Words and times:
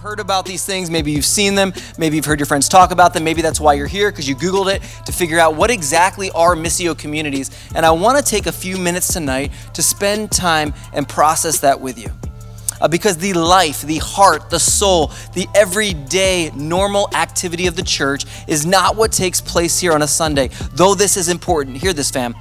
heard 0.00 0.18
about 0.18 0.46
these 0.46 0.64
things, 0.64 0.90
maybe 0.90 1.12
you've 1.12 1.26
seen 1.26 1.54
them, 1.54 1.74
maybe 1.98 2.16
you've 2.16 2.24
heard 2.24 2.38
your 2.38 2.46
friends 2.46 2.70
talk 2.70 2.90
about 2.90 3.12
them, 3.12 3.22
maybe 3.22 3.42
that's 3.42 3.60
why 3.60 3.74
you're 3.74 3.86
here 3.86 4.10
because 4.10 4.26
you 4.26 4.34
Googled 4.34 4.74
it 4.74 4.80
to 5.04 5.12
figure 5.12 5.38
out 5.38 5.56
what 5.56 5.70
exactly 5.70 6.30
are 6.30 6.54
Missio 6.56 6.96
communities. 6.96 7.50
And 7.74 7.84
I 7.84 7.90
want 7.90 8.16
to 8.16 8.24
take 8.24 8.46
a 8.46 8.52
few 8.52 8.78
minutes 8.78 9.12
tonight 9.12 9.52
to 9.74 9.82
spend 9.82 10.32
time 10.32 10.72
and 10.94 11.06
process 11.06 11.60
that 11.60 11.78
with 11.78 11.98
you. 11.98 12.08
Uh, 12.80 12.88
because 12.88 13.18
the 13.18 13.34
life, 13.34 13.82
the 13.82 13.98
heart, 13.98 14.48
the 14.48 14.58
soul, 14.58 15.08
the 15.34 15.46
everyday 15.54 16.50
normal 16.54 17.14
activity 17.14 17.66
of 17.66 17.76
the 17.76 17.82
church 17.82 18.24
is 18.48 18.64
not 18.64 18.96
what 18.96 19.12
takes 19.12 19.42
place 19.42 19.78
here 19.78 19.92
on 19.92 20.00
a 20.00 20.08
Sunday. 20.08 20.48
Though 20.72 20.94
this 20.94 21.18
is 21.18 21.28
important, 21.28 21.76
hear 21.76 21.92
this, 21.92 22.10
fam. 22.10 22.34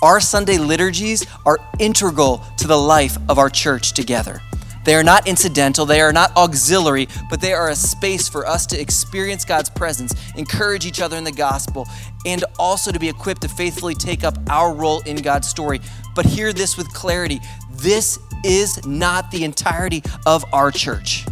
Our 0.00 0.18
Sunday 0.18 0.56
liturgies 0.56 1.26
are 1.44 1.58
integral 1.78 2.42
to 2.56 2.66
the 2.66 2.78
life 2.78 3.18
of 3.28 3.38
our 3.38 3.50
church 3.50 3.92
together. 3.92 4.40
They 4.84 4.94
are 4.94 5.04
not 5.04 5.28
incidental, 5.28 5.86
they 5.86 6.00
are 6.00 6.12
not 6.12 6.36
auxiliary, 6.36 7.08
but 7.30 7.40
they 7.40 7.52
are 7.52 7.70
a 7.70 7.76
space 7.76 8.28
for 8.28 8.46
us 8.46 8.66
to 8.66 8.80
experience 8.80 9.44
God's 9.44 9.70
presence, 9.70 10.14
encourage 10.36 10.86
each 10.86 11.00
other 11.00 11.16
in 11.16 11.24
the 11.24 11.32
gospel, 11.32 11.86
and 12.26 12.44
also 12.58 12.90
to 12.90 12.98
be 12.98 13.08
equipped 13.08 13.42
to 13.42 13.48
faithfully 13.48 13.94
take 13.94 14.24
up 14.24 14.36
our 14.50 14.74
role 14.74 15.00
in 15.02 15.16
God's 15.16 15.48
story. 15.48 15.80
But 16.14 16.26
hear 16.26 16.52
this 16.52 16.76
with 16.76 16.92
clarity 16.92 17.40
this 17.70 18.18
is 18.44 18.84
not 18.86 19.30
the 19.30 19.44
entirety 19.44 20.02
of 20.26 20.44
our 20.52 20.70
church. 20.70 21.24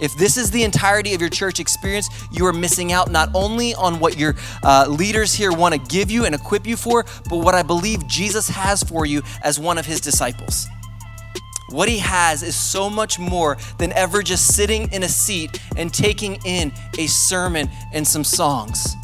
If 0.00 0.16
this 0.16 0.36
is 0.36 0.50
the 0.50 0.62
entirety 0.62 1.14
of 1.14 1.20
your 1.20 1.28
church 1.28 1.60
experience, 1.60 2.08
you 2.32 2.46
are 2.46 2.52
missing 2.52 2.92
out 2.92 3.10
not 3.10 3.28
only 3.34 3.74
on 3.74 4.00
what 4.00 4.18
your 4.18 4.34
uh, 4.62 4.86
leaders 4.88 5.34
here 5.34 5.52
want 5.52 5.74
to 5.74 5.80
give 5.80 6.10
you 6.10 6.24
and 6.24 6.34
equip 6.34 6.66
you 6.66 6.76
for, 6.76 7.04
but 7.28 7.38
what 7.38 7.54
I 7.54 7.62
believe 7.62 8.06
Jesus 8.06 8.48
has 8.48 8.82
for 8.82 9.04
you 9.04 9.22
as 9.42 9.58
one 9.58 9.76
of 9.76 9.84
his 9.84 10.00
disciples. 10.00 10.66
What 11.70 11.88
he 11.88 11.98
has 11.98 12.42
is 12.42 12.56
so 12.56 12.90
much 12.90 13.18
more 13.18 13.56
than 13.78 13.92
ever 13.92 14.22
just 14.22 14.54
sitting 14.54 14.90
in 14.92 15.04
a 15.04 15.08
seat 15.08 15.60
and 15.76 15.92
taking 15.92 16.36
in 16.44 16.72
a 16.98 17.06
sermon 17.06 17.70
and 17.92 18.06
some 18.06 18.24
songs. 18.24 18.96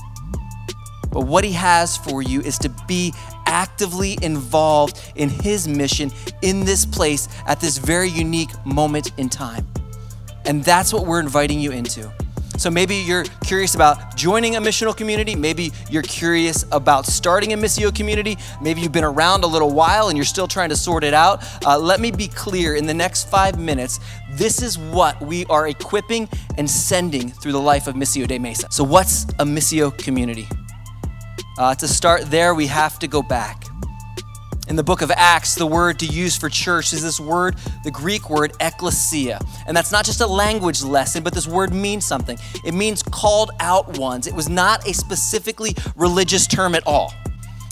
But 1.10 1.26
what 1.26 1.44
he 1.44 1.52
has 1.52 1.96
for 1.96 2.22
you 2.22 2.40
is 2.40 2.58
to 2.58 2.68
be 2.88 3.14
actively 3.46 4.18
involved 4.20 5.00
in 5.14 5.28
his 5.28 5.68
mission 5.68 6.10
in 6.42 6.64
this 6.64 6.84
place 6.84 7.28
at 7.46 7.60
this 7.60 7.78
very 7.78 8.08
unique 8.08 8.50
moment 8.66 9.12
in 9.16 9.28
time. 9.28 9.66
And 10.44 10.62
that's 10.62 10.92
what 10.92 11.06
we're 11.06 11.20
inviting 11.20 11.60
you 11.60 11.70
into. 11.70 12.12
So 12.58 12.70
maybe 12.70 12.96
you're 12.96 13.24
curious 13.44 13.74
about 13.74 14.16
joining 14.16 14.56
a 14.56 14.60
missional 14.60 14.96
community. 14.96 15.36
Maybe 15.36 15.72
you're 15.90 16.02
curious 16.02 16.64
about 16.72 17.06
starting 17.06 17.52
a 17.52 17.56
missio 17.56 17.94
community. 17.94 18.38
Maybe 18.62 18.80
you've 18.80 18.92
been 18.92 19.04
around 19.04 19.44
a 19.44 19.46
little 19.46 19.70
while 19.70 20.08
and 20.08 20.16
you're 20.16 20.24
still 20.24 20.48
trying 20.48 20.70
to 20.70 20.76
sort 20.76 21.04
it 21.04 21.12
out. 21.12 21.44
Uh, 21.64 21.78
let 21.78 22.00
me 22.00 22.10
be 22.10 22.28
clear 22.28 22.74
in 22.74 22.86
the 22.86 22.94
next 22.94 23.28
five 23.28 23.58
minutes, 23.58 24.00
this 24.32 24.62
is 24.62 24.78
what 24.78 25.20
we 25.20 25.44
are 25.46 25.68
equipping 25.68 26.28
and 26.56 26.70
sending 26.70 27.30
through 27.30 27.52
the 27.52 27.60
life 27.60 27.86
of 27.86 27.94
Missio 27.94 28.26
Dei 28.26 28.38
Mesa. 28.38 28.68
So, 28.70 28.84
what's 28.84 29.24
a 29.38 29.44
missio 29.44 29.96
community? 29.96 30.48
Uh, 31.58 31.74
to 31.74 31.88
start 31.88 32.30
there, 32.30 32.54
we 32.54 32.66
have 32.66 32.98
to 32.98 33.06
go 33.06 33.22
back. 33.22 33.65
In 34.68 34.74
the 34.74 34.82
book 34.82 35.00
of 35.00 35.12
Acts, 35.12 35.54
the 35.54 35.66
word 35.66 36.00
to 36.00 36.06
use 36.06 36.36
for 36.36 36.48
church 36.48 36.92
is 36.92 37.00
this 37.00 37.20
word, 37.20 37.56
the 37.84 37.90
Greek 37.90 38.28
word 38.28 38.52
ecclesia. 38.58 39.38
And 39.68 39.76
that's 39.76 39.92
not 39.92 40.04
just 40.04 40.20
a 40.20 40.26
language 40.26 40.82
lesson, 40.82 41.22
but 41.22 41.32
this 41.32 41.46
word 41.46 41.72
means 41.72 42.04
something. 42.04 42.36
It 42.64 42.74
means 42.74 43.00
called 43.00 43.52
out 43.60 43.96
ones. 43.96 44.26
It 44.26 44.34
was 44.34 44.48
not 44.48 44.84
a 44.88 44.92
specifically 44.92 45.76
religious 45.94 46.48
term 46.48 46.74
at 46.74 46.84
all. 46.84 47.14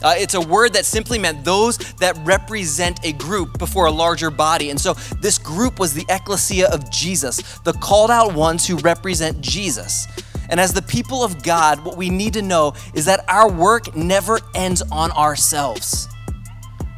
Uh, 0.04 0.14
it's 0.16 0.34
a 0.34 0.40
word 0.40 0.74
that 0.74 0.84
simply 0.84 1.18
meant 1.18 1.44
those 1.44 1.78
that 1.94 2.16
represent 2.24 3.04
a 3.04 3.12
group 3.14 3.58
before 3.58 3.86
a 3.86 3.90
larger 3.90 4.30
body. 4.30 4.70
And 4.70 4.80
so 4.80 4.92
this 5.20 5.36
group 5.36 5.80
was 5.80 5.94
the 5.94 6.04
ecclesia 6.08 6.68
of 6.68 6.90
Jesus, 6.92 7.58
the 7.60 7.72
called 7.72 8.12
out 8.12 8.34
ones 8.34 8.66
who 8.68 8.76
represent 8.76 9.40
Jesus. 9.40 10.06
And 10.48 10.60
as 10.60 10.72
the 10.72 10.82
people 10.82 11.24
of 11.24 11.42
God, 11.42 11.84
what 11.84 11.96
we 11.96 12.08
need 12.08 12.34
to 12.34 12.42
know 12.42 12.74
is 12.92 13.06
that 13.06 13.24
our 13.28 13.50
work 13.50 13.96
never 13.96 14.38
ends 14.54 14.82
on 14.92 15.10
ourselves. 15.12 16.06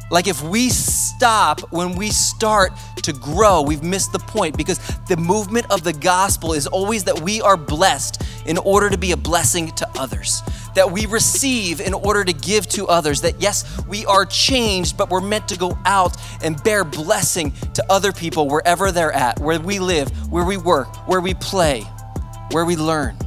Like 0.09 0.27
if 0.27 0.41
we 0.41 0.69
stop 0.69 1.59
when 1.71 1.95
we 1.95 2.11
start 2.11 2.71
to 3.03 3.13
grow, 3.13 3.61
we've 3.61 3.83
missed 3.83 4.13
the 4.13 4.19
point 4.19 4.55
because 4.57 4.79
the 5.07 5.17
movement 5.17 5.65
of 5.69 5.83
the 5.83 5.93
gospel 5.93 6.53
is 6.53 6.65
always 6.65 7.03
that 7.05 7.19
we 7.19 7.41
are 7.41 7.57
blessed 7.57 8.21
in 8.45 8.57
order 8.57 8.89
to 8.89 8.97
be 8.97 9.11
a 9.11 9.17
blessing 9.17 9.71
to 9.73 9.87
others. 9.97 10.41
That 10.75 10.91
we 10.91 11.05
receive 11.07 11.81
in 11.81 11.93
order 11.93 12.23
to 12.23 12.33
give 12.33 12.67
to 12.69 12.87
others. 12.87 13.21
That 13.21 13.41
yes, 13.41 13.81
we 13.87 14.05
are 14.05 14.25
changed, 14.25 14.97
but 14.97 15.09
we're 15.09 15.21
meant 15.21 15.47
to 15.49 15.57
go 15.57 15.77
out 15.85 16.15
and 16.41 16.61
bear 16.63 16.83
blessing 16.83 17.51
to 17.73 17.83
other 17.89 18.13
people 18.13 18.47
wherever 18.47 18.91
they're 18.91 19.11
at, 19.11 19.39
where 19.39 19.59
we 19.59 19.79
live, 19.79 20.09
where 20.31 20.45
we 20.45 20.55
work, 20.55 21.07
where 21.07 21.21
we 21.21 21.33
play, 21.33 21.81
where 22.51 22.63
we 22.63 22.75
learn. 22.75 23.17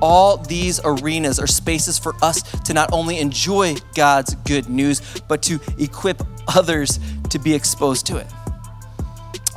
All 0.00 0.36
these 0.36 0.80
arenas 0.84 1.38
are 1.38 1.46
spaces 1.46 1.98
for 1.98 2.14
us 2.22 2.42
to 2.62 2.74
not 2.74 2.92
only 2.92 3.18
enjoy 3.18 3.76
God's 3.94 4.34
good 4.34 4.68
news, 4.68 5.00
but 5.28 5.42
to 5.44 5.60
equip 5.78 6.22
others 6.48 6.98
to 7.30 7.38
be 7.38 7.54
exposed 7.54 8.06
to 8.06 8.16
it. 8.16 8.26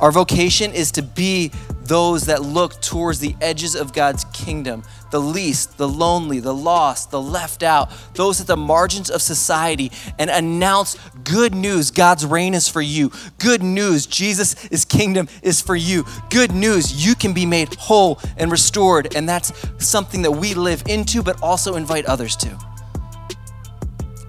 Our 0.00 0.12
vocation 0.12 0.72
is 0.72 0.92
to 0.92 1.02
be 1.02 1.50
those 1.82 2.26
that 2.26 2.42
look 2.42 2.80
towards 2.80 3.18
the 3.18 3.34
edges 3.40 3.74
of 3.74 3.92
God's 3.92 4.24
kingdom, 4.26 4.84
the 5.10 5.20
least, 5.20 5.78
the 5.78 5.88
lonely, 5.88 6.40
the 6.40 6.54
lost, 6.54 7.10
the 7.10 7.20
left 7.20 7.62
out, 7.62 7.90
those 8.14 8.40
at 8.40 8.46
the 8.46 8.56
margins 8.56 9.10
of 9.10 9.22
society, 9.22 9.90
and 10.18 10.30
announce 10.30 10.96
good 11.24 11.54
news 11.54 11.90
God's 11.90 12.26
reign 12.26 12.54
is 12.54 12.68
for 12.68 12.82
you. 12.82 13.10
Good 13.38 13.62
news 13.62 14.06
Jesus' 14.06 14.84
kingdom 14.84 15.28
is 15.42 15.60
for 15.60 15.76
you. 15.76 16.04
Good 16.30 16.52
news 16.52 17.06
you 17.06 17.14
can 17.14 17.32
be 17.32 17.46
made 17.46 17.74
whole 17.74 18.20
and 18.36 18.50
restored. 18.50 19.14
And 19.14 19.28
that's 19.28 19.52
something 19.78 20.22
that 20.22 20.32
we 20.32 20.54
live 20.54 20.82
into, 20.86 21.22
but 21.22 21.42
also 21.42 21.76
invite 21.76 22.06
others 22.06 22.36
to. 22.36 22.58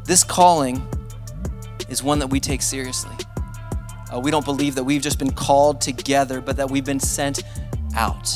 This 0.05 0.23
calling 0.23 0.81
is 1.89 2.01
one 2.01 2.19
that 2.19 2.27
we 2.27 2.39
take 2.39 2.61
seriously. 2.61 3.15
Uh, 4.11 4.19
we 4.19 4.31
don't 4.31 4.45
believe 4.45 4.75
that 4.75 4.83
we've 4.83 5.01
just 5.01 5.19
been 5.19 5.31
called 5.31 5.81
together, 5.81 6.41
but 6.41 6.57
that 6.57 6.69
we've 6.69 6.85
been 6.85 6.99
sent 6.99 7.43
out. 7.95 8.27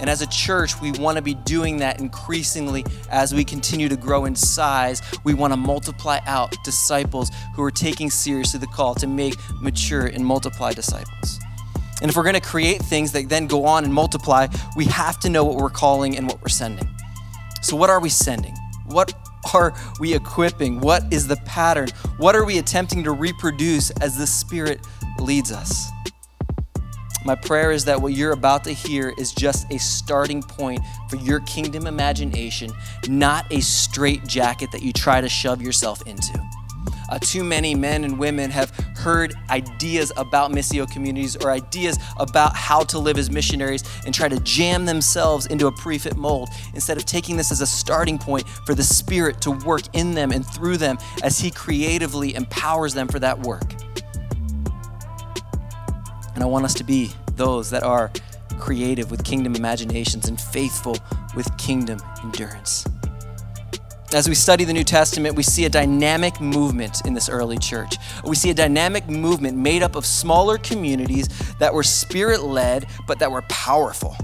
And 0.00 0.10
as 0.10 0.22
a 0.22 0.26
church, 0.26 0.80
we 0.80 0.92
want 0.92 1.16
to 1.16 1.22
be 1.22 1.34
doing 1.34 1.78
that 1.78 2.00
increasingly 2.00 2.84
as 3.10 3.34
we 3.34 3.44
continue 3.44 3.88
to 3.88 3.96
grow 3.96 4.24
in 4.26 4.34
size. 4.34 5.00
We 5.24 5.34
want 5.34 5.52
to 5.52 5.56
multiply 5.56 6.20
out 6.26 6.54
disciples 6.64 7.30
who 7.54 7.62
are 7.62 7.70
taking 7.70 8.10
seriously 8.10 8.60
the 8.60 8.66
call 8.66 8.94
to 8.96 9.06
make 9.06 9.34
mature 9.60 10.06
and 10.06 10.24
multiply 10.24 10.72
disciples. 10.72 11.40
And 12.02 12.10
if 12.10 12.16
we're 12.16 12.24
going 12.24 12.34
to 12.34 12.40
create 12.40 12.82
things 12.82 13.12
that 13.12 13.28
then 13.28 13.46
go 13.46 13.64
on 13.64 13.84
and 13.84 13.92
multiply, 13.92 14.48
we 14.76 14.84
have 14.86 15.18
to 15.20 15.30
know 15.30 15.44
what 15.44 15.56
we're 15.56 15.70
calling 15.70 16.16
and 16.16 16.26
what 16.26 16.40
we're 16.42 16.48
sending. 16.48 16.86
So, 17.62 17.74
what 17.74 17.88
are 17.88 18.00
we 18.00 18.10
sending? 18.10 18.54
What 18.86 19.14
are 19.54 19.74
we 19.98 20.14
equipping? 20.14 20.80
What 20.80 21.10
is 21.10 21.26
the 21.26 21.36
pattern? 21.36 21.88
What 22.18 22.36
are 22.36 22.44
we 22.44 22.58
attempting 22.58 23.02
to 23.04 23.12
reproduce 23.12 23.90
as 23.92 24.18
the 24.18 24.26
Spirit 24.26 24.80
leads 25.18 25.50
us? 25.50 25.90
My 27.26 27.34
prayer 27.34 27.72
is 27.72 27.84
that 27.86 28.00
what 28.00 28.12
you're 28.12 28.30
about 28.30 28.62
to 28.64 28.72
hear 28.72 29.12
is 29.18 29.32
just 29.32 29.68
a 29.72 29.80
starting 29.80 30.44
point 30.44 30.78
for 31.08 31.16
your 31.16 31.40
kingdom 31.40 31.88
imagination, 31.88 32.70
not 33.08 33.52
a 33.52 33.60
straight 33.60 34.24
jacket 34.28 34.70
that 34.70 34.80
you 34.80 34.92
try 34.92 35.20
to 35.20 35.28
shove 35.28 35.60
yourself 35.60 36.06
into. 36.06 36.40
Uh, 37.08 37.18
too 37.18 37.42
many 37.42 37.74
men 37.74 38.04
and 38.04 38.16
women 38.16 38.48
have 38.48 38.70
heard 38.94 39.34
ideas 39.50 40.12
about 40.16 40.52
missio 40.52 40.88
communities 40.88 41.34
or 41.34 41.50
ideas 41.50 41.98
about 42.18 42.54
how 42.54 42.84
to 42.84 42.96
live 42.96 43.18
as 43.18 43.28
missionaries 43.28 43.82
and 44.04 44.14
try 44.14 44.28
to 44.28 44.38
jam 44.40 44.84
themselves 44.86 45.46
into 45.46 45.66
a 45.66 45.72
prefit 45.72 46.16
mold 46.16 46.48
instead 46.74 46.96
of 46.96 47.06
taking 47.06 47.36
this 47.36 47.50
as 47.50 47.60
a 47.60 47.66
starting 47.66 48.18
point 48.18 48.46
for 48.64 48.74
the 48.76 48.84
Spirit 48.84 49.40
to 49.40 49.50
work 49.50 49.82
in 49.94 50.14
them 50.14 50.30
and 50.30 50.46
through 50.46 50.76
them 50.76 50.96
as 51.24 51.40
He 51.40 51.50
creatively 51.50 52.36
empowers 52.36 52.94
them 52.94 53.08
for 53.08 53.18
that 53.18 53.40
work. 53.40 53.74
And 56.36 56.44
I 56.44 56.46
want 56.46 56.66
us 56.66 56.74
to 56.74 56.84
be 56.84 57.10
those 57.36 57.70
that 57.70 57.82
are 57.82 58.12
creative 58.58 59.10
with 59.10 59.24
kingdom 59.24 59.54
imaginations 59.54 60.28
and 60.28 60.38
faithful 60.38 60.98
with 61.34 61.48
kingdom 61.56 61.98
endurance. 62.22 62.86
As 64.12 64.28
we 64.28 64.34
study 64.34 64.64
the 64.64 64.72
New 64.74 64.84
Testament, 64.84 65.34
we 65.34 65.42
see 65.42 65.64
a 65.64 65.70
dynamic 65.70 66.38
movement 66.40 67.06
in 67.06 67.14
this 67.14 67.30
early 67.30 67.56
church. 67.56 67.96
We 68.22 68.36
see 68.36 68.50
a 68.50 68.54
dynamic 68.54 69.08
movement 69.08 69.56
made 69.56 69.82
up 69.82 69.96
of 69.96 70.04
smaller 70.04 70.58
communities 70.58 71.28
that 71.58 71.72
were 71.72 71.82
spirit 71.82 72.42
led, 72.42 72.86
but 73.06 73.18
that 73.18 73.32
were 73.32 73.42
powerful. 73.48 74.14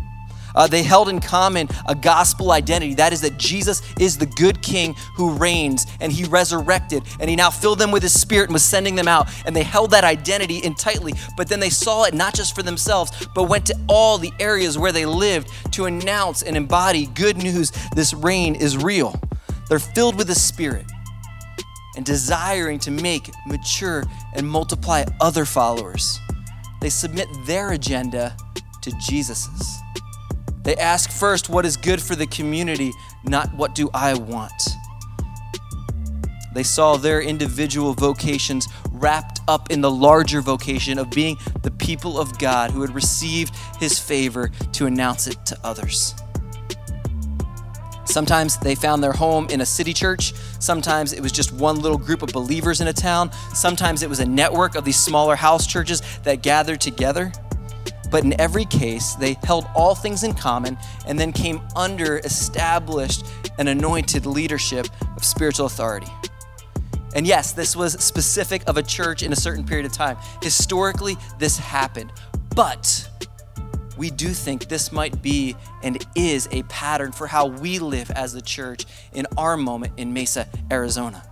Uh, 0.54 0.66
they 0.66 0.82
held 0.82 1.08
in 1.08 1.20
common 1.20 1.68
a 1.86 1.94
gospel 1.94 2.52
identity 2.52 2.94
that 2.94 3.12
is, 3.12 3.20
that 3.20 3.38
Jesus 3.38 3.82
is 3.98 4.18
the 4.18 4.26
good 4.26 4.62
king 4.62 4.94
who 5.16 5.32
reigns 5.32 5.86
and 6.00 6.12
he 6.12 6.24
resurrected 6.24 7.02
and 7.20 7.28
he 7.28 7.36
now 7.36 7.50
filled 7.50 7.78
them 7.78 7.90
with 7.90 8.02
his 8.02 8.18
spirit 8.18 8.44
and 8.44 8.52
was 8.52 8.64
sending 8.64 8.94
them 8.94 9.08
out. 9.08 9.28
And 9.46 9.54
they 9.54 9.62
held 9.62 9.90
that 9.92 10.04
identity 10.04 10.58
in 10.58 10.74
tightly, 10.74 11.12
but 11.36 11.48
then 11.48 11.60
they 11.60 11.70
saw 11.70 12.04
it 12.04 12.14
not 12.14 12.34
just 12.34 12.54
for 12.54 12.62
themselves, 12.62 13.26
but 13.34 13.44
went 13.44 13.66
to 13.66 13.78
all 13.88 14.18
the 14.18 14.32
areas 14.38 14.78
where 14.78 14.92
they 14.92 15.06
lived 15.06 15.48
to 15.72 15.86
announce 15.86 16.42
and 16.42 16.56
embody 16.56 17.06
good 17.06 17.36
news 17.36 17.72
this 17.94 18.14
reign 18.14 18.54
is 18.54 18.76
real. 18.76 19.20
They're 19.68 19.78
filled 19.78 20.16
with 20.16 20.26
the 20.26 20.34
Spirit 20.34 20.86
and 21.96 22.04
desiring 22.04 22.78
to 22.80 22.90
make, 22.90 23.30
mature, 23.46 24.04
and 24.34 24.48
multiply 24.48 25.04
other 25.20 25.44
followers. 25.44 26.18
They 26.80 26.90
submit 26.90 27.28
their 27.46 27.72
agenda 27.72 28.36
to 28.82 28.92
Jesus's. 28.98 29.81
They 30.62 30.76
ask 30.76 31.10
first 31.10 31.48
what 31.48 31.64
is 31.64 31.76
good 31.76 32.00
for 32.00 32.14
the 32.14 32.26
community, 32.26 32.92
not 33.24 33.52
what 33.54 33.74
do 33.74 33.90
I 33.92 34.14
want. 34.14 34.52
They 36.54 36.62
saw 36.62 36.96
their 36.96 37.20
individual 37.20 37.94
vocations 37.94 38.68
wrapped 38.90 39.40
up 39.48 39.70
in 39.70 39.80
the 39.80 39.90
larger 39.90 40.40
vocation 40.40 40.98
of 40.98 41.10
being 41.10 41.38
the 41.62 41.70
people 41.70 42.18
of 42.18 42.38
God 42.38 42.70
who 42.70 42.82
had 42.82 42.94
received 42.94 43.56
his 43.80 43.98
favor 43.98 44.50
to 44.72 44.86
announce 44.86 45.26
it 45.26 45.44
to 45.46 45.58
others. 45.64 46.14
Sometimes 48.04 48.58
they 48.58 48.74
found 48.74 49.02
their 49.02 49.12
home 49.12 49.46
in 49.48 49.62
a 49.62 49.66
city 49.66 49.94
church. 49.94 50.34
Sometimes 50.58 51.14
it 51.14 51.22
was 51.22 51.32
just 51.32 51.50
one 51.52 51.80
little 51.80 51.96
group 51.96 52.22
of 52.22 52.28
believers 52.28 52.82
in 52.82 52.88
a 52.88 52.92
town. 52.92 53.32
Sometimes 53.54 54.02
it 54.02 54.08
was 54.08 54.20
a 54.20 54.26
network 54.26 54.74
of 54.74 54.84
these 54.84 55.00
smaller 55.00 55.34
house 55.34 55.66
churches 55.66 56.02
that 56.24 56.42
gathered 56.42 56.80
together. 56.80 57.32
But 58.12 58.24
in 58.24 58.38
every 58.38 58.66
case, 58.66 59.14
they 59.14 59.38
held 59.42 59.66
all 59.74 59.94
things 59.94 60.22
in 60.22 60.34
common 60.34 60.76
and 61.06 61.18
then 61.18 61.32
came 61.32 61.62
under 61.74 62.18
established 62.18 63.26
and 63.58 63.70
anointed 63.70 64.26
leadership 64.26 64.86
of 65.16 65.24
spiritual 65.24 65.66
authority. 65.66 66.12
And 67.14 67.26
yes, 67.26 67.52
this 67.52 67.74
was 67.74 67.94
specific 67.94 68.62
of 68.66 68.76
a 68.76 68.82
church 68.82 69.22
in 69.22 69.32
a 69.32 69.36
certain 69.36 69.64
period 69.64 69.86
of 69.86 69.92
time. 69.92 70.18
Historically, 70.42 71.16
this 71.38 71.58
happened. 71.58 72.12
But 72.54 73.08
we 73.96 74.10
do 74.10 74.28
think 74.28 74.68
this 74.68 74.92
might 74.92 75.22
be 75.22 75.56
and 75.82 76.04
is 76.14 76.48
a 76.52 76.62
pattern 76.64 77.12
for 77.12 77.26
how 77.26 77.46
we 77.46 77.78
live 77.78 78.10
as 78.10 78.34
the 78.34 78.42
church 78.42 78.84
in 79.14 79.26
our 79.38 79.56
moment 79.56 79.94
in 79.96 80.12
Mesa, 80.12 80.46
Arizona. 80.70 81.22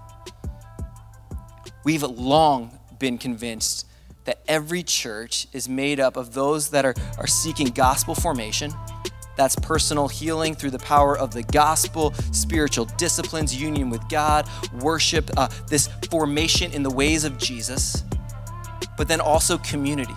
We've 1.85 2.03
long 2.03 2.79
been 2.99 3.19
convinced 3.19 3.87
that 4.31 4.39
every 4.47 4.85
church 4.85 5.49
is 5.53 5.69
made 5.69 5.99
up 5.99 6.17
of 6.17 6.35
those 6.35 6.71
that 6.71 6.85
are, 6.85 6.95
are 7.19 7.27
seeking 7.27 7.67
gospel 7.67 8.15
formation 8.15 8.73
that's 9.37 9.57
personal 9.57 10.07
healing 10.07 10.55
through 10.55 10.71
the 10.71 10.79
power 10.79 11.19
of 11.19 11.33
the 11.33 11.43
gospel, 11.43 12.13
spiritual 12.31 12.85
disciplines, 12.97 13.61
union 13.61 13.91
with 13.91 14.09
God, 14.09 14.49
worship, 14.81 15.29
uh, 15.37 15.49
this 15.67 15.89
formation 16.13 16.71
in 16.71 16.85
the 16.85 16.91
ways 16.91 17.25
of 17.25 17.39
Jesus, 17.39 18.05
but 18.97 19.09
then 19.09 19.21
also 19.21 19.59
community. 19.59 20.15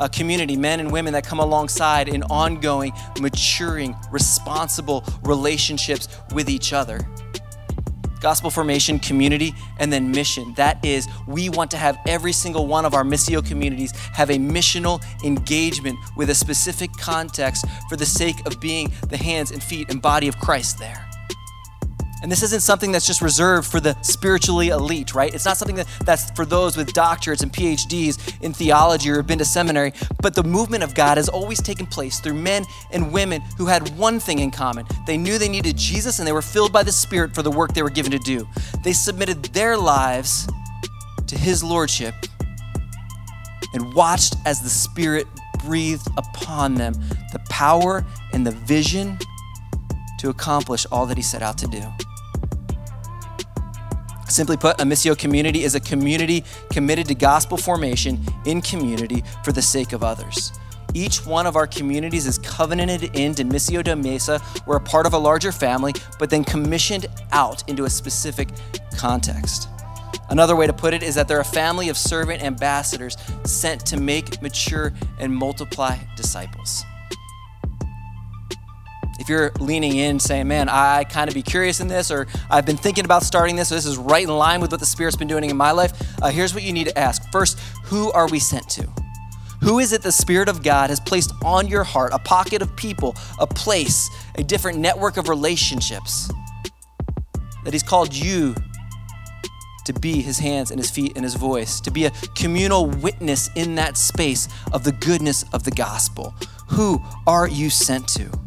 A 0.00 0.08
community, 0.08 0.56
men 0.56 0.80
and 0.80 0.90
women 0.90 1.12
that 1.12 1.24
come 1.24 1.38
alongside 1.38 2.08
in 2.08 2.24
ongoing, 2.24 2.92
maturing, 3.20 3.94
responsible 4.10 5.04
relationships 5.22 6.08
with 6.34 6.50
each 6.50 6.72
other 6.72 7.06
gospel 8.20 8.50
formation, 8.50 8.98
community, 8.98 9.54
and 9.78 9.92
then 9.92 10.10
mission. 10.10 10.54
That 10.54 10.84
is, 10.84 11.08
we 11.26 11.48
want 11.48 11.70
to 11.72 11.76
have 11.76 11.98
every 12.06 12.32
single 12.32 12.66
one 12.66 12.84
of 12.84 12.94
our 12.94 13.04
Missio 13.04 13.46
communities 13.46 13.92
have 14.12 14.30
a 14.30 14.38
missional 14.38 15.02
engagement 15.24 15.98
with 16.16 16.30
a 16.30 16.34
specific 16.34 16.92
context 16.98 17.64
for 17.88 17.96
the 17.96 18.06
sake 18.06 18.46
of 18.46 18.60
being 18.60 18.92
the 19.08 19.16
hands 19.16 19.50
and 19.50 19.62
feet 19.62 19.90
and 19.90 20.00
body 20.00 20.28
of 20.28 20.38
Christ 20.38 20.78
there. 20.78 21.06
And 22.22 22.32
this 22.32 22.42
isn't 22.42 22.60
something 22.60 22.92
that's 22.92 23.06
just 23.06 23.20
reserved 23.20 23.70
for 23.70 23.78
the 23.78 24.00
spiritually 24.02 24.68
elite, 24.68 25.14
right? 25.14 25.34
It's 25.34 25.44
not 25.44 25.56
something 25.56 25.76
that, 25.76 25.86
that's 26.04 26.30
for 26.30 26.46
those 26.46 26.76
with 26.76 26.92
doctorates 26.94 27.42
and 27.42 27.52
PhDs 27.52 28.42
in 28.42 28.52
theology 28.52 29.10
or 29.10 29.16
have 29.16 29.26
been 29.26 29.38
to 29.38 29.44
seminary. 29.44 29.92
But 30.22 30.34
the 30.34 30.42
movement 30.42 30.82
of 30.82 30.94
God 30.94 31.18
has 31.18 31.28
always 31.28 31.60
taken 31.60 31.86
place 31.86 32.18
through 32.20 32.34
men 32.34 32.64
and 32.90 33.12
women 33.12 33.42
who 33.58 33.66
had 33.66 33.96
one 33.98 34.18
thing 34.18 34.38
in 34.38 34.50
common. 34.50 34.86
They 35.06 35.18
knew 35.18 35.38
they 35.38 35.48
needed 35.48 35.76
Jesus 35.76 36.18
and 36.18 36.26
they 36.26 36.32
were 36.32 36.42
filled 36.42 36.72
by 36.72 36.82
the 36.82 36.92
Spirit 36.92 37.34
for 37.34 37.42
the 37.42 37.50
work 37.50 37.74
they 37.74 37.82
were 37.82 37.90
given 37.90 38.12
to 38.12 38.18
do. 38.18 38.48
They 38.82 38.92
submitted 38.92 39.42
their 39.46 39.76
lives 39.76 40.48
to 41.26 41.36
His 41.36 41.62
Lordship 41.62 42.14
and 43.74 43.92
watched 43.94 44.36
as 44.46 44.62
the 44.62 44.70
Spirit 44.70 45.26
breathed 45.58 46.06
upon 46.16 46.74
them 46.74 46.94
the 47.32 47.40
power 47.50 48.04
and 48.32 48.46
the 48.46 48.52
vision 48.52 49.18
to 50.18 50.30
accomplish 50.30 50.86
all 50.90 51.06
that 51.06 51.16
He 51.16 51.22
set 51.22 51.42
out 51.42 51.58
to 51.58 51.66
do. 51.66 51.82
Simply 54.28 54.56
put, 54.56 54.80
a 54.80 54.84
Missio 54.84 55.16
community 55.16 55.62
is 55.62 55.74
a 55.74 55.80
community 55.80 56.44
committed 56.70 57.06
to 57.06 57.14
gospel 57.14 57.56
formation 57.56 58.18
in 58.44 58.60
community 58.60 59.22
for 59.44 59.52
the 59.52 59.62
sake 59.62 59.92
of 59.92 60.02
others. 60.02 60.52
Each 60.94 61.24
one 61.24 61.46
of 61.46 61.56
our 61.56 61.66
communities 61.66 62.26
is 62.26 62.38
covenanted 62.38 63.14
into 63.16 63.44
Missio 63.44 63.84
Dei 63.84 63.94
Mesa. 63.94 64.40
We're 64.66 64.76
a 64.76 64.80
part 64.80 65.06
of 65.06 65.12
a 65.12 65.18
larger 65.18 65.52
family, 65.52 65.92
but 66.18 66.30
then 66.30 66.42
commissioned 66.42 67.06
out 67.32 67.68
into 67.68 67.84
a 67.84 67.90
specific 67.90 68.48
context. 68.96 69.68
Another 70.28 70.56
way 70.56 70.66
to 70.66 70.72
put 70.72 70.92
it 70.92 71.02
is 71.02 71.14
that 71.14 71.28
they're 71.28 71.40
a 71.40 71.44
family 71.44 71.88
of 71.88 71.96
servant 71.96 72.42
ambassadors 72.42 73.16
sent 73.44 73.84
to 73.86 74.00
make, 74.00 74.42
mature, 74.42 74.92
and 75.20 75.34
multiply 75.34 75.96
disciples 76.16 76.84
if 79.18 79.28
you're 79.28 79.52
leaning 79.58 79.96
in 79.96 80.20
saying, 80.20 80.48
man, 80.48 80.68
I 80.68 81.04
kind 81.04 81.28
of 81.28 81.34
be 81.34 81.42
curious 81.42 81.80
in 81.80 81.88
this, 81.88 82.10
or 82.10 82.26
I've 82.50 82.66
been 82.66 82.76
thinking 82.76 83.04
about 83.04 83.22
starting 83.22 83.56
this, 83.56 83.68
so 83.68 83.74
this 83.74 83.86
is 83.86 83.96
right 83.96 84.24
in 84.24 84.36
line 84.36 84.60
with 84.60 84.70
what 84.70 84.80
the 84.80 84.86
Spirit's 84.86 85.16
been 85.16 85.28
doing 85.28 85.48
in 85.48 85.56
my 85.56 85.70
life, 85.72 85.92
uh, 86.22 86.30
here's 86.30 86.54
what 86.54 86.62
you 86.62 86.72
need 86.72 86.88
to 86.88 86.98
ask. 86.98 87.30
First, 87.32 87.58
who 87.84 88.12
are 88.12 88.28
we 88.28 88.38
sent 88.38 88.68
to? 88.70 88.88
Who 89.62 89.78
is 89.78 89.92
it 89.92 90.02
the 90.02 90.12
Spirit 90.12 90.48
of 90.48 90.62
God 90.62 90.90
has 90.90 91.00
placed 91.00 91.32
on 91.44 91.66
your 91.66 91.82
heart, 91.82 92.12
a 92.12 92.18
pocket 92.18 92.62
of 92.62 92.76
people, 92.76 93.16
a 93.40 93.46
place, 93.46 94.08
a 94.36 94.42
different 94.42 94.78
network 94.78 95.16
of 95.16 95.28
relationships 95.28 96.30
that 97.64 97.72
He's 97.72 97.82
called 97.82 98.14
you 98.14 98.54
to 99.86 99.92
be 99.94 100.20
His 100.20 100.38
hands 100.38 100.70
and 100.70 100.78
His 100.78 100.90
feet 100.90 101.12
and 101.16 101.24
His 101.24 101.34
voice, 101.34 101.80
to 101.80 101.90
be 101.90 102.04
a 102.04 102.10
communal 102.34 102.86
witness 102.86 103.50
in 103.56 103.76
that 103.76 103.96
space 103.96 104.48
of 104.72 104.84
the 104.84 104.92
goodness 104.92 105.44
of 105.52 105.64
the 105.64 105.70
gospel? 105.70 106.34
Who 106.68 107.02
are 107.26 107.48
you 107.48 107.70
sent 107.70 108.08
to? 108.08 108.45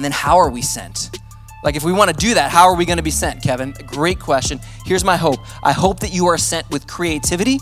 And 0.00 0.04
then 0.06 0.12
how 0.12 0.38
are 0.38 0.48
we 0.48 0.62
sent? 0.62 1.20
Like, 1.62 1.76
if 1.76 1.84
we 1.84 1.92
want 1.92 2.08
to 2.08 2.16
do 2.16 2.32
that, 2.32 2.50
how 2.50 2.64
are 2.64 2.74
we 2.74 2.86
going 2.86 2.96
to 2.96 3.02
be 3.02 3.10
sent, 3.10 3.42
Kevin? 3.42 3.74
Great 3.86 4.18
question. 4.18 4.58
Here's 4.86 5.04
my 5.04 5.18
hope 5.18 5.40
I 5.62 5.72
hope 5.72 6.00
that 6.00 6.10
you 6.10 6.24
are 6.28 6.38
sent 6.38 6.70
with 6.70 6.86
creativity. 6.86 7.58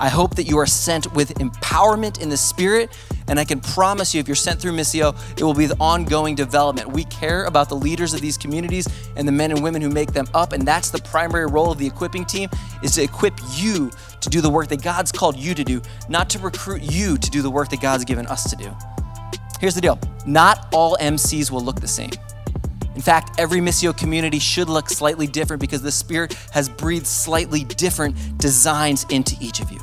I 0.00 0.08
hope 0.08 0.36
that 0.36 0.44
you 0.44 0.56
are 0.56 0.64
sent 0.64 1.12
with 1.12 1.34
empowerment 1.34 2.22
in 2.22 2.30
the 2.30 2.38
Spirit. 2.38 2.96
And 3.28 3.38
I 3.38 3.44
can 3.44 3.60
promise 3.60 4.14
you, 4.14 4.20
if 4.20 4.26
you're 4.26 4.34
sent 4.34 4.62
through 4.62 4.72
Missio, 4.72 5.14
it 5.38 5.44
will 5.44 5.52
be 5.52 5.66
the 5.66 5.76
ongoing 5.78 6.34
development. 6.34 6.90
We 6.90 7.04
care 7.04 7.44
about 7.44 7.68
the 7.68 7.76
leaders 7.76 8.14
of 8.14 8.22
these 8.22 8.38
communities 8.38 8.88
and 9.14 9.28
the 9.28 9.32
men 9.32 9.50
and 9.50 9.62
women 9.62 9.82
who 9.82 9.90
make 9.90 10.14
them 10.14 10.26
up. 10.32 10.54
And 10.54 10.66
that's 10.66 10.88
the 10.88 11.02
primary 11.02 11.44
role 11.44 11.70
of 11.70 11.76
the 11.76 11.86
equipping 11.86 12.24
team 12.24 12.48
is 12.82 12.92
to 12.92 13.02
equip 13.02 13.34
you 13.56 13.90
to 14.22 14.30
do 14.30 14.40
the 14.40 14.48
work 14.48 14.68
that 14.68 14.82
God's 14.82 15.12
called 15.12 15.36
you 15.36 15.52
to 15.52 15.64
do, 15.64 15.82
not 16.08 16.30
to 16.30 16.38
recruit 16.38 16.80
you 16.80 17.18
to 17.18 17.30
do 17.30 17.42
the 17.42 17.50
work 17.50 17.68
that 17.68 17.82
God's 17.82 18.06
given 18.06 18.26
us 18.26 18.48
to 18.48 18.56
do. 18.56 18.74
Here's 19.60 19.74
the 19.74 19.80
deal 19.80 19.98
not 20.26 20.68
all 20.72 20.96
MCs 20.98 21.50
will 21.50 21.60
look 21.60 21.80
the 21.80 21.88
same. 21.88 22.10
In 22.94 23.02
fact, 23.02 23.38
every 23.38 23.60
Missio 23.60 23.96
community 23.96 24.38
should 24.38 24.68
look 24.68 24.90
slightly 24.90 25.26
different 25.26 25.60
because 25.60 25.82
the 25.82 25.92
Spirit 25.92 26.32
has 26.52 26.68
breathed 26.68 27.06
slightly 27.06 27.62
different 27.62 28.38
designs 28.38 29.06
into 29.10 29.36
each 29.40 29.60
of 29.60 29.70
you. 29.70 29.78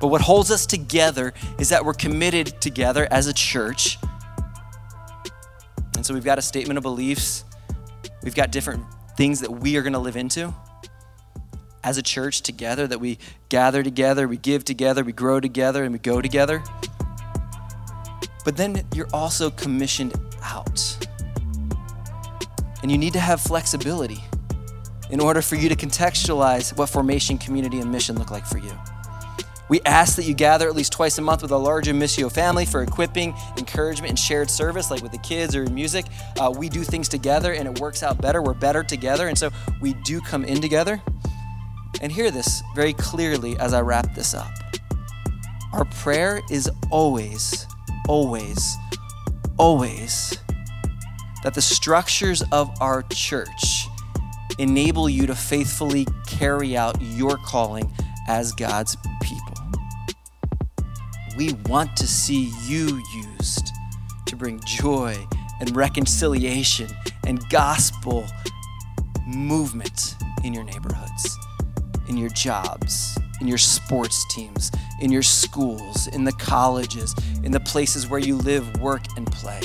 But 0.00 0.08
what 0.08 0.20
holds 0.20 0.50
us 0.50 0.66
together 0.66 1.34
is 1.58 1.68
that 1.68 1.84
we're 1.84 1.94
committed 1.94 2.60
together 2.60 3.06
as 3.10 3.26
a 3.26 3.32
church. 3.32 3.98
And 5.94 6.04
so 6.04 6.14
we've 6.14 6.24
got 6.24 6.38
a 6.38 6.42
statement 6.42 6.78
of 6.78 6.82
beliefs, 6.82 7.44
we've 8.22 8.34
got 8.34 8.50
different 8.50 8.84
things 9.16 9.40
that 9.40 9.50
we 9.50 9.76
are 9.76 9.82
going 9.82 9.94
to 9.94 9.98
live 9.98 10.16
into 10.16 10.54
as 11.84 11.98
a 11.98 12.02
church 12.02 12.42
together, 12.42 12.86
that 12.86 12.98
we 12.98 13.18
gather 13.48 13.82
together, 13.82 14.26
we 14.26 14.36
give 14.36 14.64
together, 14.64 15.04
we 15.04 15.12
grow 15.12 15.38
together, 15.38 15.84
and 15.84 15.92
we 15.92 15.98
go 15.98 16.20
together. 16.20 16.62
But 18.46 18.56
then 18.56 18.86
you're 18.94 19.08
also 19.12 19.50
commissioned 19.50 20.14
out. 20.40 21.08
And 22.80 22.92
you 22.92 22.96
need 22.96 23.12
to 23.14 23.18
have 23.18 23.40
flexibility 23.40 24.22
in 25.10 25.18
order 25.18 25.42
for 25.42 25.56
you 25.56 25.68
to 25.68 25.74
contextualize 25.74 26.78
what 26.78 26.88
formation, 26.88 27.38
community, 27.38 27.80
and 27.80 27.90
mission 27.90 28.16
look 28.16 28.30
like 28.30 28.46
for 28.46 28.58
you. 28.58 28.70
We 29.68 29.80
ask 29.84 30.14
that 30.14 30.26
you 30.26 30.34
gather 30.34 30.68
at 30.68 30.76
least 30.76 30.92
twice 30.92 31.18
a 31.18 31.22
month 31.22 31.42
with 31.42 31.50
a 31.50 31.56
larger 31.56 31.92
Missio 31.92 32.30
family 32.30 32.64
for 32.64 32.84
equipping, 32.84 33.34
encouragement, 33.58 34.10
and 34.10 34.18
shared 34.18 34.48
service, 34.48 34.92
like 34.92 35.02
with 35.02 35.10
the 35.10 35.18
kids 35.18 35.56
or 35.56 35.64
in 35.64 35.74
music. 35.74 36.06
Uh, 36.38 36.54
we 36.56 36.68
do 36.68 36.84
things 36.84 37.08
together 37.08 37.52
and 37.52 37.66
it 37.66 37.80
works 37.80 38.04
out 38.04 38.22
better. 38.22 38.42
We're 38.42 38.54
better 38.54 38.84
together. 38.84 39.26
And 39.26 39.36
so 39.36 39.50
we 39.80 39.94
do 40.04 40.20
come 40.20 40.44
in 40.44 40.60
together. 40.60 41.02
And 42.00 42.12
hear 42.12 42.30
this 42.30 42.62
very 42.76 42.92
clearly 42.92 43.58
as 43.58 43.74
I 43.74 43.80
wrap 43.80 44.14
this 44.14 44.34
up. 44.34 44.52
Our 45.72 45.84
prayer 45.86 46.42
is 46.48 46.70
always 46.92 47.66
always, 48.08 48.76
always 49.58 50.38
that 51.42 51.54
the 51.54 51.62
structures 51.62 52.42
of 52.52 52.70
our 52.80 53.02
church 53.10 53.86
enable 54.58 55.08
you 55.08 55.26
to 55.26 55.34
faithfully 55.34 56.06
carry 56.26 56.76
out 56.76 56.96
your 57.00 57.36
calling 57.36 57.90
as 58.28 58.52
God's 58.52 58.96
people. 59.22 59.54
We 61.36 61.52
want 61.66 61.96
to 61.96 62.06
see 62.06 62.52
you 62.64 63.02
used 63.38 63.70
to 64.26 64.36
bring 64.36 64.60
joy 64.64 65.16
and 65.60 65.74
reconciliation 65.76 66.88
and 67.26 67.46
gospel 67.50 68.26
movement 69.26 70.16
in 70.44 70.54
your 70.54 70.64
neighborhoods, 70.64 71.36
in 72.08 72.16
your 72.16 72.30
jobs, 72.30 73.18
in 73.40 73.48
your 73.48 73.58
sports 73.58 74.24
teams, 74.34 74.70
in 75.00 75.10
your 75.10 75.22
schools, 75.22 76.06
in 76.08 76.24
the 76.24 76.32
colleges, 76.32 77.14
in 77.42 77.52
the 77.52 77.60
places 77.60 78.08
where 78.08 78.20
you 78.20 78.36
live, 78.36 78.80
work, 78.80 79.02
and 79.16 79.26
play. 79.26 79.60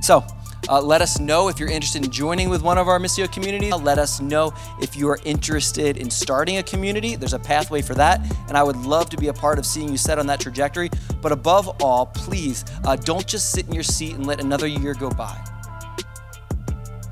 So, 0.00 0.24
uh, 0.68 0.82
let 0.82 1.00
us 1.00 1.18
know 1.18 1.48
if 1.48 1.58
you're 1.58 1.70
interested 1.70 2.04
in 2.04 2.10
joining 2.10 2.50
with 2.50 2.62
one 2.62 2.76
of 2.76 2.88
our 2.88 2.98
Missio 2.98 3.30
communities. 3.32 3.74
Let 3.74 3.98
us 3.98 4.20
know 4.20 4.52
if 4.82 4.96
you 4.96 5.08
are 5.08 5.18
interested 5.24 5.96
in 5.96 6.10
starting 6.10 6.58
a 6.58 6.62
community. 6.62 7.16
There's 7.16 7.32
a 7.32 7.38
pathway 7.38 7.80
for 7.80 7.94
that, 7.94 8.20
and 8.48 8.56
I 8.56 8.62
would 8.62 8.76
love 8.76 9.08
to 9.10 9.16
be 9.16 9.28
a 9.28 9.32
part 9.32 9.58
of 9.58 9.64
seeing 9.64 9.88
you 9.88 9.96
set 9.96 10.18
on 10.18 10.26
that 10.26 10.40
trajectory. 10.40 10.90
But 11.22 11.32
above 11.32 11.82
all, 11.82 12.06
please 12.06 12.66
uh, 12.84 12.96
don't 12.96 13.26
just 13.26 13.50
sit 13.52 13.66
in 13.66 13.72
your 13.72 13.82
seat 13.82 14.14
and 14.14 14.26
let 14.26 14.40
another 14.40 14.66
year 14.66 14.92
go 14.92 15.08
by, 15.08 15.42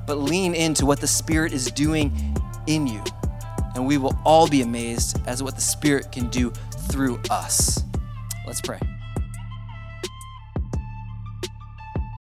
but 0.05 0.19
lean 0.19 0.53
into 0.53 0.85
what 0.85 1.01
the 1.01 1.07
Spirit 1.07 1.51
is 1.51 1.71
doing 1.71 2.37
in 2.67 2.85
you. 2.85 3.03
And 3.77 3.85
we 3.85 3.99
will 3.99 4.17
all 4.25 4.47
be 4.47 4.63
amazed 4.63 5.21
as 5.27 5.43
what 5.43 5.53
the 5.53 5.61
Spirit 5.61 6.11
can 6.11 6.29
do 6.29 6.49
through 6.89 7.19
us. 7.29 7.83
Let's 8.47 8.59
pray. 8.59 8.79